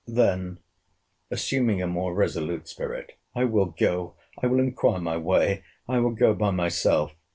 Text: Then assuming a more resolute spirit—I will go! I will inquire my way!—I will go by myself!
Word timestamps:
Then 0.07 0.57
assuming 1.29 1.79
a 1.79 1.85
more 1.85 2.15
resolute 2.15 2.67
spirit—I 2.67 3.43
will 3.43 3.67
go! 3.67 4.15
I 4.41 4.47
will 4.47 4.57
inquire 4.59 4.99
my 4.99 5.17
way!—I 5.17 5.99
will 5.99 6.15
go 6.15 6.33
by 6.33 6.49
myself! 6.49 7.15